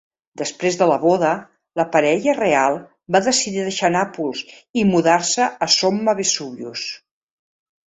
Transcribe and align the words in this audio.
Després 0.41 0.77
de 0.77 0.85
la 0.91 0.95
boda, 1.03 1.33
la 1.81 1.85
parella 1.97 2.35
real 2.39 2.79
va 3.17 3.23
decidir 3.29 3.69
deixar 3.69 3.95
Nàpols 3.99 4.45
i 4.85 4.89
mudar-se 4.97 5.55
a 5.69 5.73
Somma-Vesuvius. 5.81 6.93